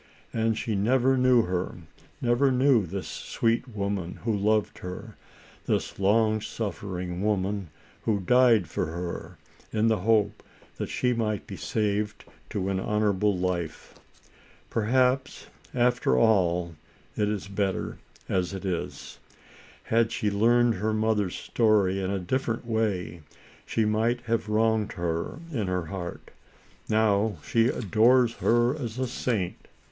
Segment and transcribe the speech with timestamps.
[0.33, 1.75] And she never knew her;
[2.21, 5.15] never knew this sweet woman who loved her,
[5.67, 7.69] this long suffering woman,
[8.05, 9.37] who died for her,
[9.71, 10.41] in the hope
[10.77, 13.93] that she might be saved to an honorable life.
[14.71, 16.73] Perhaps, after all,
[17.15, 19.19] it is bet ter as it is.
[19.83, 23.21] Had she learned her mother's story in a different way,
[23.67, 26.31] she might have wronged her in her heart.
[26.89, 29.67] Now she adores her as a saint.